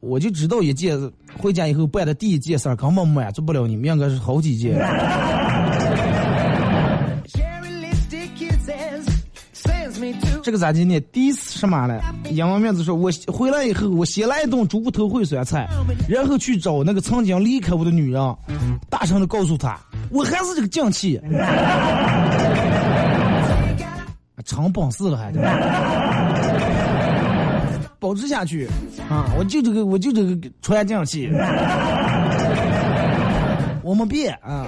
[0.00, 0.98] 我就知道一件
[1.36, 4.78] 回家以后办的第一件事儿根本满足不了你们，应该是好几件。
[10.42, 10.98] 这个咋地呢？
[11.12, 12.00] 第一次什么嘞？
[12.30, 15.68] 英文名字说：“我回来以后，我先来一顿猪骨头烩酸菜，
[16.08, 18.36] 然后去找那个曾经离开我的女人，
[18.88, 19.78] 大声的告诉她，
[20.10, 21.20] 我还是这个犟气，
[24.46, 25.30] 成本事了还
[27.98, 28.66] 保持下去
[29.10, 29.26] 啊！
[29.38, 31.30] 我就这个，我就这个传犟气，
[33.82, 34.66] 我没变啊。”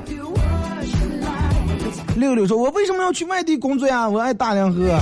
[2.17, 4.07] 六六说：“我为什么要去外地工作呀？
[4.07, 4.95] 我爱大凉河。”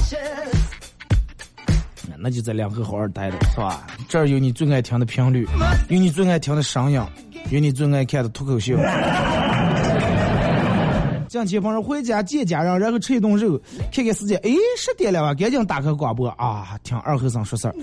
[2.22, 3.86] 那就在两河好好待着，是吧？
[4.06, 5.48] 这儿有你最爱听的频率，
[5.88, 7.00] 有你最爱听的声音，
[7.48, 8.76] 有你最爱看的脱口秀。
[11.28, 13.58] 讲起朋友回家见家人，然后吃一顿肉，
[13.90, 15.32] 看看时间，哎，十点了吧？
[15.32, 17.74] 赶紧打开广播啊，听二和尚说事儿。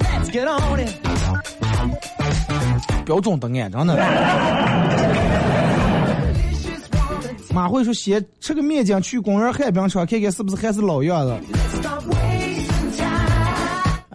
[3.05, 3.97] 标准答案，真的。
[7.53, 11.33] 马会说先吃个面筋，去公园旱冰场看看是不是还是老样子。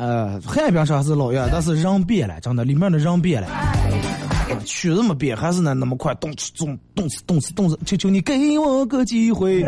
[0.03, 3.47] 呃，海边上还是老样，但是人变了，真的，里面的人变了。
[4.65, 9.65] 曲子没变，还是那那么快，动次动动次动次动次，求求你给我个机会。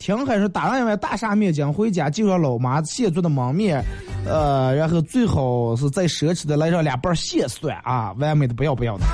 [0.00, 3.80] 听还是打上一碗大沙面筋回家，就上老妈现做的焖面，
[4.26, 9.04] 呃，然后最好是再奢侈的来上两瓣蟹蒜啊，完美的不要不要的。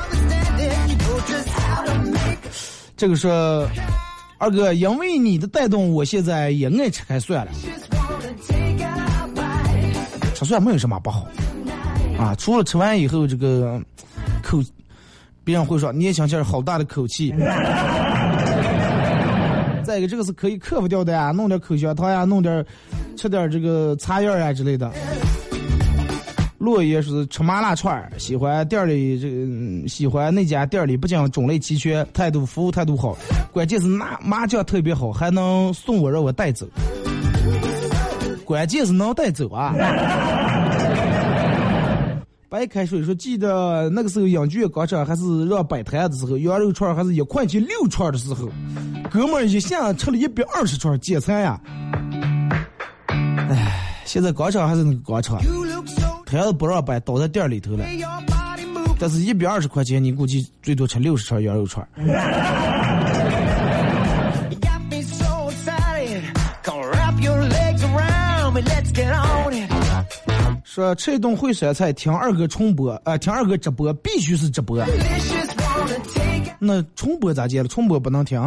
[2.97, 3.69] 这个说，
[4.39, 7.53] 二哥，因为你的带动，我现在也爱吃开蒜了。
[10.45, 11.27] 吃蒜没有什么不好，
[12.19, 13.81] 啊，除了吃完以后这个
[14.43, 14.59] 口，
[15.43, 17.35] 别人会说你也想起来好大的口气。
[19.83, 22.65] 再一个，这个是可以克服掉的呀，弄点口香糖呀，弄点
[23.17, 24.91] 吃点这个茶叶啊之类的。
[26.59, 33.17] 落叶是吃麻辣串儿喜欢店里这个喜欢那家店里不仅种类齐全，态度服务态度好，
[33.53, 36.67] 关键是那麻将特别好，还能送我让我带走。
[38.45, 39.75] 关键是能带走啊！
[42.49, 48.49] 白开水说，记得那个时候养鸡广场还是让摆摊的时候，羊肉串还是一块钱六串的时候，
[49.11, 51.61] 哥们儿一下吃了一百二十串，解馋呀！
[53.09, 55.41] 唉，现在广场还是那个广场
[56.25, 57.85] 摊子不让摆，倒在店里头了。
[59.01, 61.85] 但是，一百二十块钱，你估计最多吃六十串羊肉串。
[70.65, 74.85] 说吃一顿烩酸菜，听二哥重播，呃，听二哥直播，必须是直播。
[76.59, 77.69] 那重播咋接了？
[77.69, 78.41] 重播不能听。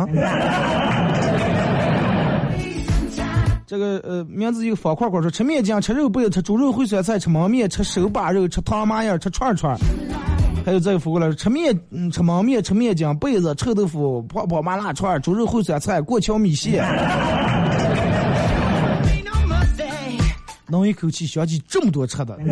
[3.66, 9.78] 这个呃，名字一个方块块说吃面筋、吃肉贝、吃猪肉烩酸菜、吃焖面、吃手把肉、吃汤麻叶、吃串串。
[10.66, 16.84] 还有这个扶过来说吃面，嗯，吃焖面、吃面筋、被子、臭豆腐、泡泡麻辣串、猪肉烩酸菜、过桥米线.
[20.68, 22.38] 能一口气想起这么多吃的.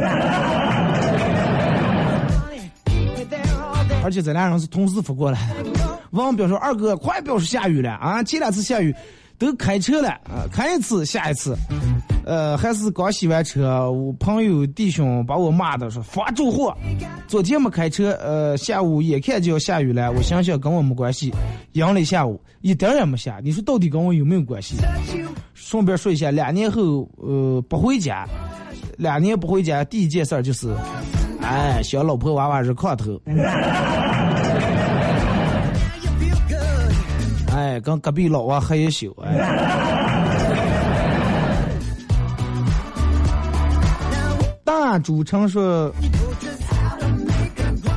[4.03, 5.65] 而且咱俩人是同时发过来的。
[6.11, 8.21] 王彪说：“二哥，快表示下雨了啊！
[8.23, 8.93] 前两次下雨
[9.39, 11.57] 都开车了啊，开一次下一次。
[12.23, 16.75] 呃，还是刚洗完车，我朋友弟兄把我骂的说发住货。
[17.27, 21.33] 昨天没开车，呃，下午眼看就要下雨了，我想想跟我没关系，
[21.73, 23.39] 阳了一下午，一点儿也没下。
[23.43, 24.75] 你说到底跟我有没有关系？
[25.65, 28.27] 顺便说一下，两年后呃不回家，
[28.97, 30.71] 两年不回家，第一件事儿就是，
[31.41, 33.19] 哎，小老婆娃娃热炕头。
[37.51, 39.33] ”哎，跟隔壁老王喝一宿，哎。
[44.63, 45.91] 大主城说，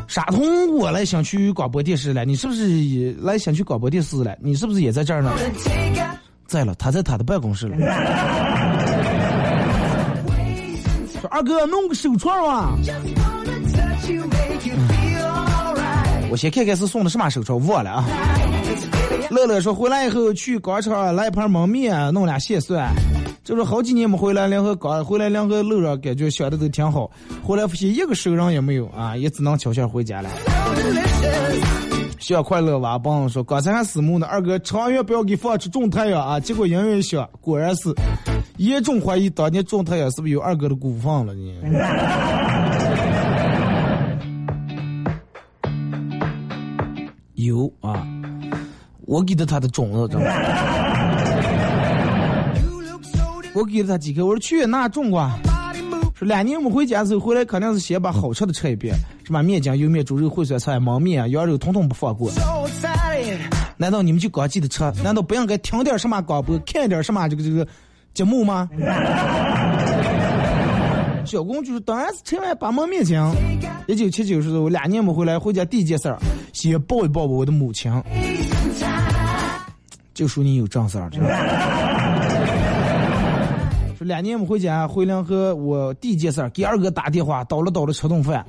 [0.06, 4.34] 傻通，我来想去广播电视了，你是不是也来想去广播电视了？
[4.40, 5.30] 你是不是也在这儿呢？
[6.48, 7.76] 在了，他在他的办公室了。
[11.20, 12.72] 说二哥弄个手串啊.
[16.30, 18.04] 我先看看是送的什么手串，忘了啊。
[19.30, 22.90] 乐乐说回来以后去广场来一盘焖面，弄俩蟹蒜。
[23.44, 27.10] 就是好几年没回来，两个刚回来，两个路上感觉想的都挺好，
[27.42, 30.30] 回来发现一个熟人也没有啊，也只能悄悄回家了。
[32.18, 37.94] 小快乐娃帮我说，刚才还私募呢，二哥长远不要给放出种太阳啊，结果音乐一响，果然是
[38.56, 41.52] 严重怀疑当年种太阳是不是有二哥的股份了呢？
[47.34, 48.04] 有啊，
[49.06, 50.18] 我给的他的种子，
[53.54, 55.30] 我给了他几颗，我说去那种过。
[56.18, 58.92] 说两年没回家的时候，回来肯定是先把好吃的吃一遍，
[59.24, 62.28] 什么面筋、油面、猪肉、烩酸菜、焖面、羊肉，统统不放过。
[63.76, 64.82] 难道你们就光记得吃？
[65.04, 67.64] 难道不应该听点什么广播，看点什么这个这个
[68.14, 68.68] 节目吗？
[71.24, 73.16] 小公主当然是吃完把焖面筋。
[73.86, 76.18] 一九七九时候，两年没回来，回家第一件事儿，
[76.52, 77.92] 先抱一抱我的母亲。
[80.14, 81.08] 就说你有正事儿，
[84.08, 88.42] 两年没回家，回来和我第一件事儿给二哥打电话，叨了叨了吃顿饭。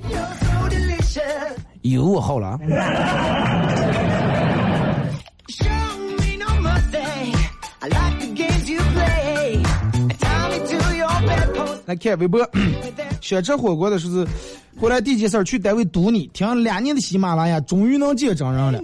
[1.82, 2.58] 有我好了。
[11.86, 12.50] 来看微博，
[13.20, 14.26] 想吃火锅的时候，
[14.80, 18.82] 回来第一件事儿去单位堵你，听了两年的喜马拉雅，终于能见真人了。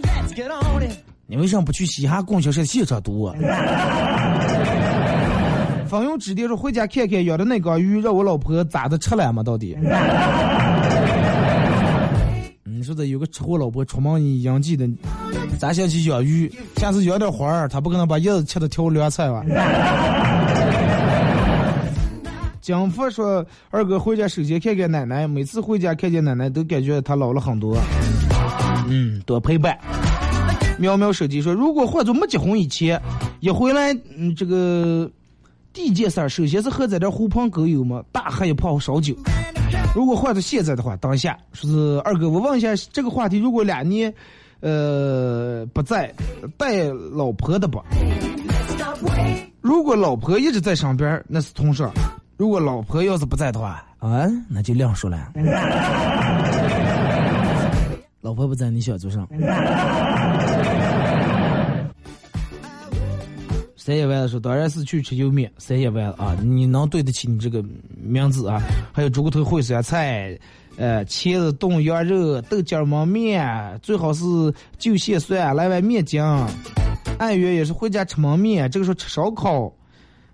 [1.28, 3.36] 你为什么不去嘻哈供销社现场堵我？
[5.88, 9.44] 方勇指点说回家看看养的那缸鱼，让我老婆咋的吃了嘛？
[9.44, 9.78] 到底？
[12.64, 14.88] 你 说的有个吃货老婆出门你应季的，
[15.60, 19.44] 咱先去养鱼，下次养点花儿，他不可能把叶子切的挑凉菜吧？
[22.62, 27.78] 江福说：“二哥回家首先看看奶奶，每次回家看见奶奶都感觉她老了很多。
[28.90, 29.78] 嗯，多陪伴。”
[30.80, 33.00] 喵喵手机说：“如果换做没结婚以前，
[33.40, 35.08] 一回来，嗯，这个
[35.76, 39.14] 第一件事儿，首先是喝在这狐朋狗友嘛，大喝一泡烧酒。
[39.94, 44.12] 如果换到现在的话，当下说是二哥，我问一下这个话题，如果两年，
[44.62, 46.14] 呃，不在
[46.58, 47.84] 带老婆的吧？
[49.60, 51.84] 如果老婆一直在上边，那是同事；
[52.38, 55.34] 如果老婆要是不在的话，啊，那就另说了。
[58.22, 59.28] 老婆不在，你想做上。
[63.86, 65.52] 三千万的时候，当然是去吃油面。
[65.60, 67.64] 三千万啊，你能对得起你这个
[67.96, 68.60] 名字啊？
[68.92, 70.36] 还有猪骨头烩酸菜，
[70.76, 74.26] 呃，茄子炖羊肉，豆角焖面，最好是
[74.80, 76.20] 就蟹蒜，来碗面筋。
[77.20, 79.72] 按月也是回家吃焖面，这个时候吃烧烤，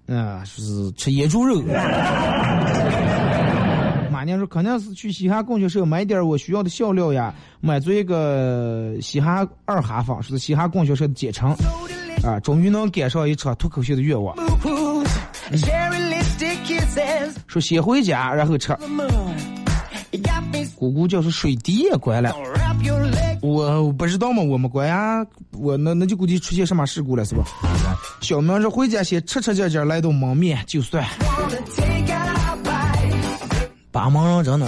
[0.08, 1.62] 啊、是吃野猪肉。
[4.10, 11.54] 马娘说肯定是去嘻哈供销社买点我需要的笑料呀，买做一个嘻哈二哈坊，是嘻哈供销社的简称。
[12.24, 14.36] 啊，终于能赶上一场脱口秀的愿望。
[17.48, 18.76] 说先回家，然后吃。
[20.76, 22.36] 姑姑叫是水滴也关了，
[23.42, 27.44] 我不知道嘛，我们关呀，我那那就估计出现什么事故了是吧？
[28.20, 31.06] 小明说回家先吃吃劲劲来顿焖面就算。
[33.92, 34.68] 把忙人真的，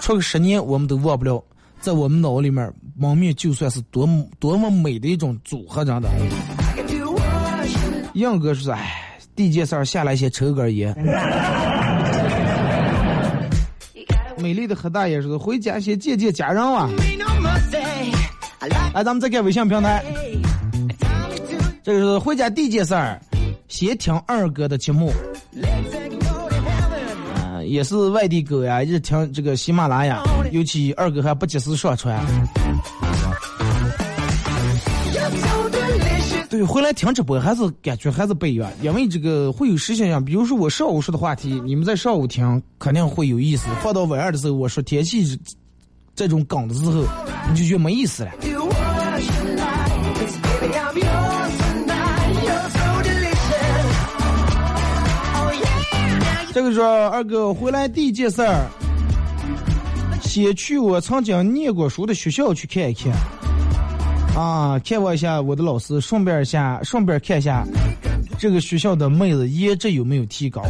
[0.00, 1.42] 出个十年我们都忘不了，
[1.80, 6.08] 在我们脑里面，焖面就算是多么多么美的一种组合，真的。
[8.14, 10.94] 杨哥说：“哎，第一件事儿下来先抽根烟。
[14.38, 16.88] ”美丽的何大爷说：“回家先见见家人啊。
[16.98, 17.76] mean no mercy.
[18.60, 20.02] I like ”来，咱们再看微信平台
[21.82, 23.20] 这个是回家第一件事儿，
[23.68, 25.12] 先听二哥的节目，
[27.66, 32.24] 也是外地狗呀，一直听这个喜马拉雅，尤其二哥还不及时上传。
[36.48, 45.54] 对，回来听直播还是感觉还是不一样，因为这个会有时间上，比如说我上午说的话题，你们在上午听肯定会有意思，放到晚上的时候我说天气这
[46.14, 47.04] 这种梗的时候，
[47.50, 48.30] 你就觉得没意思了。
[56.56, 58.66] 这个说二哥回来第一件事儿，
[60.22, 63.12] 先去我曾经念过书的学校去看一看，
[64.34, 67.62] 啊，看望一下我的老师，顺便一下，顺便看一下
[68.38, 70.62] 这个学校的妹子颜值有没有提高。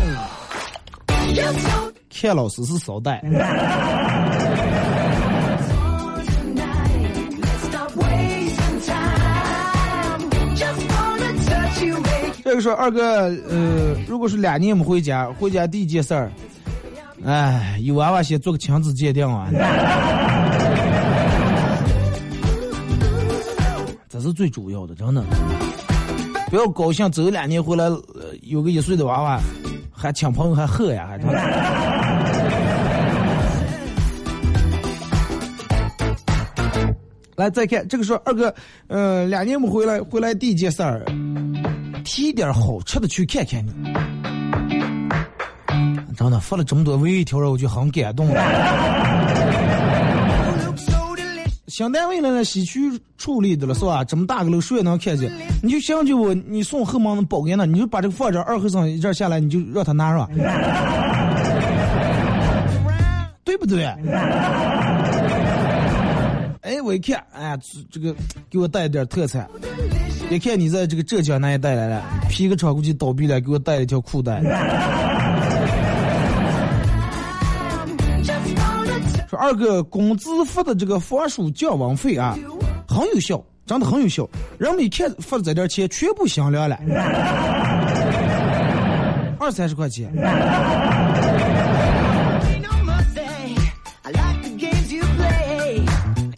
[2.11, 3.22] 看老师是捎带。
[12.57, 13.02] 个说二哥，
[13.48, 16.32] 呃，如果是俩年没回家，回家第一件事儿，
[17.24, 19.48] 哎，有娃娃先做个亲子鉴定啊，
[24.09, 25.22] 这是最主要的，真的。
[26.48, 27.90] 不要高兴，走两年回来，
[28.42, 29.40] 有个一岁的娃娃，
[29.92, 31.32] 还请朋友还喝呀，还他妈。
[37.36, 38.54] 来再看这个说二哥，
[38.86, 41.04] 呃，两年没回来，回来第一件事儿，
[42.07, 43.72] 提点好吃的去看看你。
[46.16, 48.40] 真的发了这么多微一条，我就很感动了。
[51.66, 52.80] 像单位呢，西区
[53.18, 54.02] 处理的了是吧？
[54.04, 55.30] 这么大个楼，谁也能看见。
[55.62, 60.28] 你就想起我，你送后门的保安呢，你就把这个放这二后生一这下来，你就让他拿是吧？
[63.44, 63.84] 对不对？
[66.66, 67.56] 哎，我一看，哎，
[67.92, 68.12] 这个
[68.50, 69.48] 给我带点特产。
[70.28, 74.42] 一看你在这个浙江那一带来了，皮革厂估计倒闭了，给我带了一条裤带。
[79.30, 82.36] 说二哥，工资发的这个防暑降温费啊，
[82.88, 84.28] 很有效，真的很有效。
[84.58, 86.76] 人们一看发的这点钱，全部响亮了，
[89.38, 90.12] 二三十块钱。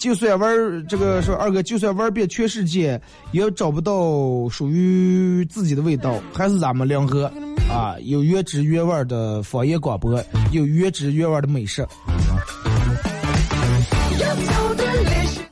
[0.09, 2.99] 就算玩这个说二哥，就算玩遍全世界，
[3.33, 7.31] 也找不到属于自己的味道，还是咱们临河
[7.71, 10.19] 啊，有原汁原味的方言广播，
[10.51, 11.87] 有原汁原味的美食，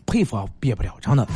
[0.07, 1.29] 配方变不了，真的。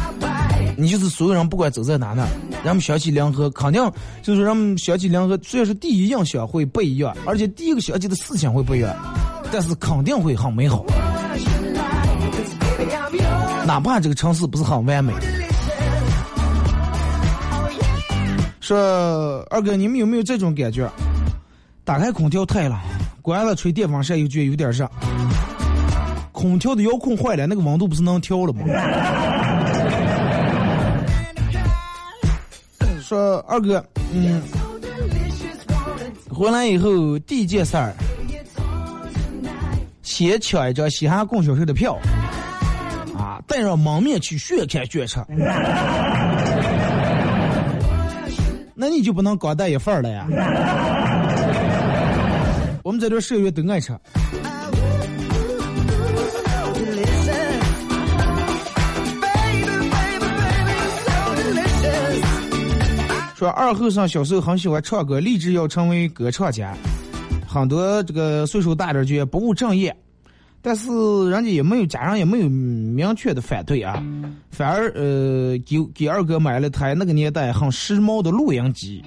[0.79, 2.27] 你就是所有人不管走在哪呢，
[2.65, 3.93] 人们想起梁河，肯定
[4.23, 8.97] 就是人们想起梁河，虽然说第一印象会不一样，而且第一个想起的事情会不一样，
[9.53, 10.83] 但是肯定会很美好，
[13.67, 15.13] 哪怕这个城市不是很完美。
[18.61, 20.89] 说二哥，你们有没有这种感觉？
[21.85, 22.79] 打开空调太冷，
[23.21, 24.89] 关了吹电风扇又觉得有点热。
[26.31, 28.65] 空调的遥控坏了，那个温度不是能调了吗？
[33.03, 34.41] 说二哥，嗯，
[36.29, 37.93] 回来以后第一件事儿，
[40.03, 41.99] 先抢一张西汉供销社的票，
[43.51, 45.19] 带上蒙面去炫看炫吃。
[48.75, 50.27] 那你就不能光带一份儿了呀？
[52.85, 53.93] 我们在这社员都爱吃。
[63.35, 66.73] 说二后生小时候很喜欢唱歌，立志要成为歌唱家。
[67.49, 69.95] 很多这个岁数大点儿就不务正业，
[70.63, 70.91] 但是
[71.31, 74.03] 人家也没有家人也没有明确的反对啊，
[74.51, 79.03] 反而呃给给二哥买了台那个年代很时髦的录音机，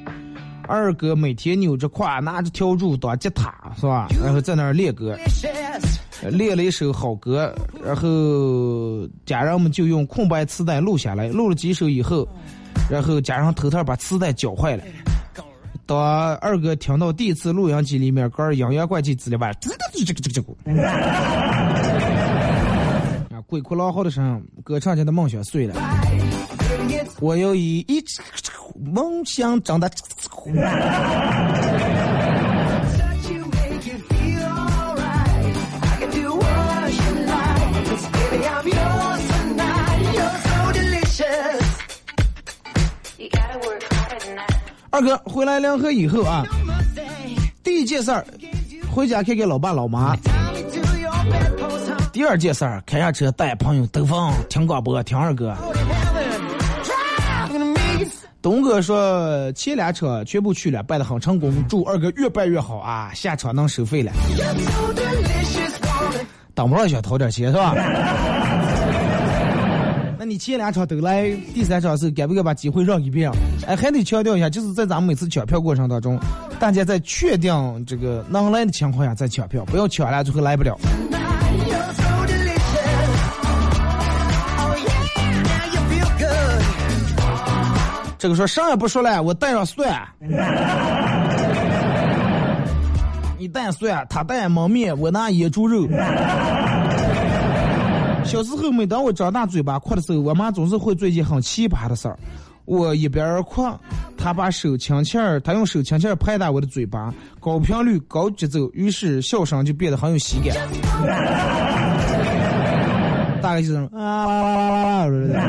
[0.68, 4.08] 二哥每天扭着胯，拿着笤帚当吉他，是吧？
[4.24, 5.16] 然后在那儿练歌，
[6.32, 12.28] 练了一首好歌，然后家人们就用空白磁带录下来，录了几首以后，
[12.90, 14.84] 然后家人偷偷把磁带搅坏了。
[15.86, 16.00] 当
[16.38, 20.54] 二哥听到第一次录音机里面歌儿阴阳怪气滋里吧，这个这个这个这个，
[23.36, 25.76] 啊，鬼哭狼嚎的声，歌唱家的梦想碎了。
[27.20, 28.02] 我要以一
[28.80, 29.90] 梦想长大。
[44.94, 46.46] 二哥回来两河以后啊，
[47.64, 48.24] 第一件事儿，
[48.94, 50.16] 回家看看老爸老妈。
[52.12, 55.58] 第二件事儿，开下车带朋友兜风，听广播，听二哥。
[58.40, 63.10] 东哥说前俩车全部去了，办得很成功，祝二哥越办越好啊！
[63.16, 64.12] 下场能收费了，
[66.54, 67.74] 当不上想掏点钱是吧？
[70.24, 73.30] 那你前两场都来，第三场是该不该把机会让一遍？
[73.68, 76.18] 哎，还得强调一下，就是在咱们每次抢票过程当中，
[76.62, 77.54] 大家在确定
[77.86, 80.80] 这个能来的情况下再抢票，不要抢了最后来不了。
[88.18, 90.02] 这个说啥也不说了，我带上蒜。
[93.38, 95.86] 你带蒜，他带焖面，我拿野猪肉。
[98.26, 102.18] 小时候，每当我张大嘴巴哭的时候，我妈总是会做一件很奇葩的事儿。
[102.66, 103.64] 我一边哭，
[104.18, 110.56] 她把手轻轻儿，她用手轻轻儿拍打我的嘴巴，高频率、高节奏，于是笑声就变得很有喜感。
[113.42, 115.44] 大概就是那种啊啦啦啦啦啦。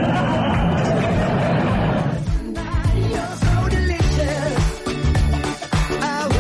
[2.99, 4.59] You're so delicious.
[6.01, 6.35] Ah, ooh,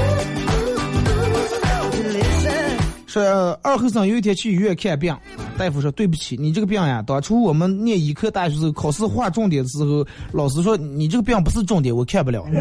[0.50, 0.74] ooh,
[1.14, 1.62] ooh, so
[1.96, 2.74] delicious.
[3.06, 5.16] 说二后生有一天去医院看病，
[5.56, 12.44] 大夫说对不起，你这个病呀，当初我们念医科大学时候考试划重点的时候，老师说你这个病不是重点，我看不了。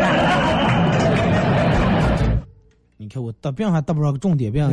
[2.98, 4.64] 你看我得病还得不上个重点病。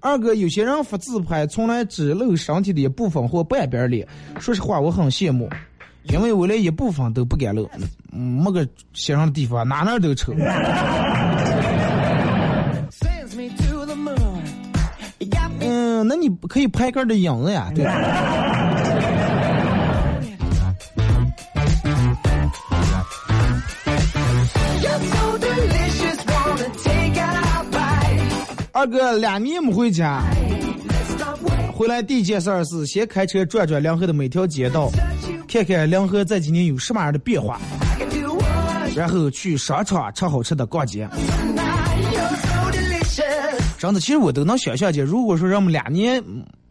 [0.00, 4.06] 二哥，有些人发自拍从来只露身体的一部分或半边脸，
[4.40, 5.48] 说实话我很羡慕，
[6.02, 7.70] 因为我连一部分都不敢露，
[8.12, 10.34] 嗯没个欣赏的地方，哪哪都丑。
[16.02, 17.92] 那你可以拍个儿的影子呀，对吧？
[28.72, 30.22] 二哥两年没回家，
[31.74, 34.88] 回来第一件事儿是先开车转转梁河的每条街道，
[35.46, 37.60] 看看梁河这几年有什么样的变化，
[38.96, 41.06] 然后去商场吃好吃的逛街。
[43.80, 46.22] 真的，其实我都能想象见，如果说让我们两年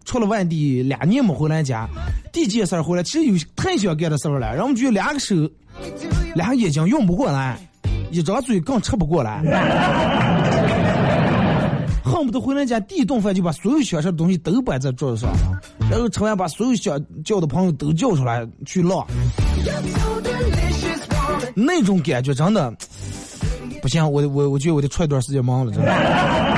[0.06, 1.88] 出了外地，两年没回来家，
[2.32, 5.36] 第一件事回来，其实有太想干的事儿了，让我们觉得两个手、
[6.36, 7.58] 两个眼睛用不过来，
[8.12, 9.42] 一张嘴更吃不过来。
[12.06, 15.32] 恨不得回来家第一顿饭就把所有想吃的东西都摆在桌子上，
[15.90, 19.08] 然后吃完把所有想叫的朋友都叫出来去唠，
[21.56, 22.72] 那种感觉真的
[23.82, 26.49] 不行，我我我觉得我得踹一段时间忙了，真的。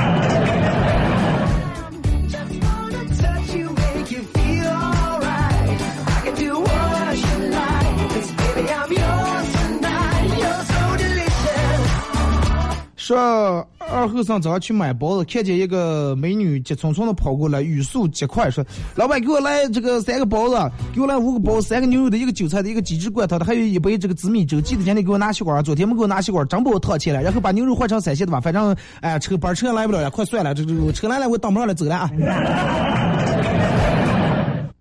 [13.12, 18.64] 说二后生早上去买包子，看见一个美女急匆匆的跑过来，语速极快，说
[18.96, 20.56] ：“老板，给我来这个三个包子，
[20.94, 24.58] 给我来五个包，三个牛肉的，一个韭菜的，一个鸡汁灌汤的，还有一杯这个紫米粥。
[24.62, 27.20] 记得今天给我拿吸管，昨天没给我拿吸管，真把我烫起来。
[27.20, 32.10] 然后把牛肉换成三鲜的吧，反正哎，车班车来不了了，快算了，这这车来了，我挡不上了，走了啊。”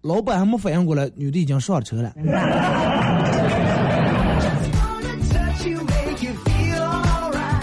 [0.02, 2.14] 老板还没反应过来，女的已经上车了。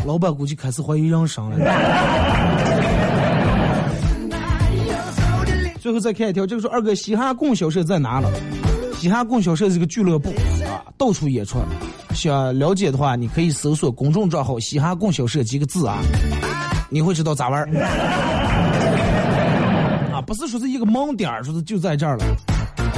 [0.09, 1.59] 老板估计开始怀疑人生了。
[5.79, 8.31] 最后再看一条，这个说二哥嘻哈供销社在哪了？
[8.97, 10.31] 嘻哈供销社是个俱乐部
[10.65, 11.59] 啊，到处演出。
[12.15, 15.99] 想了解的话，你可以搜索公众账号“嘻哈供销社”几个字啊，
[16.89, 17.69] 你会知道咋玩儿。
[20.11, 22.25] 啊，不是说是一个盲点儿，说是就在这儿了。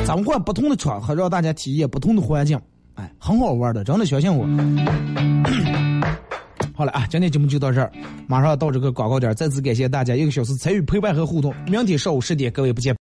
[0.06, 2.56] 咱们换不同的场合，让大家体验不同的环境，
[2.94, 4.46] 哎，很好玩的，真的相信我。
[6.80, 7.92] 好了啊，今天节目就到这儿，
[8.26, 11.54] 马上到这个广告点，再次感谢大家一个小时参与陪伴和互动。
[11.66, 12.96] 明天上午十点，各位不见。